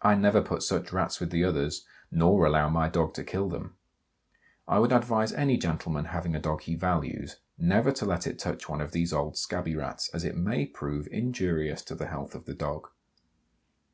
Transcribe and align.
I 0.00 0.14
never 0.14 0.40
put 0.40 0.62
such 0.62 0.94
Rats 0.94 1.20
with 1.20 1.28
the 1.28 1.44
others 1.44 1.84
nor 2.10 2.46
allow 2.46 2.70
my 2.70 2.88
dog 2.88 3.12
to 3.16 3.22
kill 3.22 3.50
them. 3.50 3.74
I 4.66 4.78
would 4.78 4.92
advise 4.92 5.30
any 5.30 5.58
gentleman 5.58 6.06
having 6.06 6.34
a 6.34 6.40
dog 6.40 6.62
he 6.62 6.74
values 6.74 7.36
never 7.58 7.92
to 7.92 8.06
let 8.06 8.26
it 8.26 8.38
touch 8.38 8.66
one 8.66 8.80
of 8.80 8.92
these 8.92 9.12
old 9.12 9.36
scabby 9.36 9.76
Rats, 9.76 10.08
as 10.14 10.24
it 10.24 10.38
may 10.38 10.64
prove 10.64 11.06
injurious 11.08 11.82
to 11.82 11.94
the 11.94 12.06
health 12.08 12.34
of 12.34 12.46
the 12.46 12.54
dog. 12.54 12.88